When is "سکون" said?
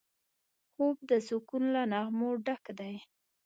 1.27-1.63